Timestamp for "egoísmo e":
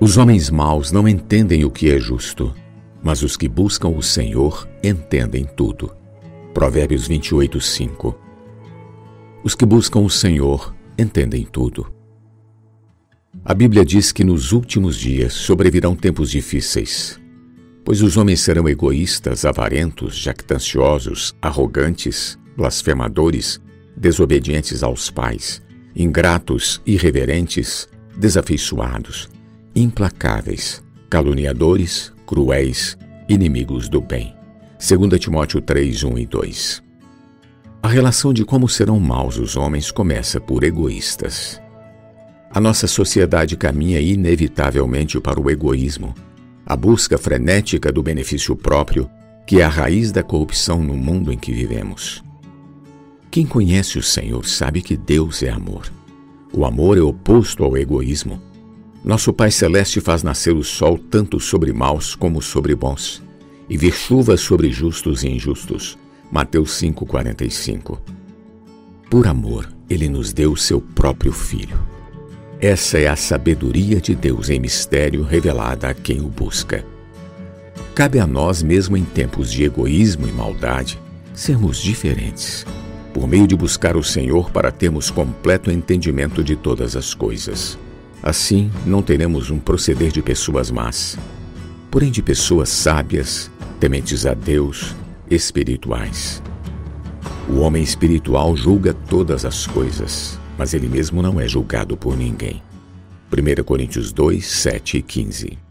79.64-80.32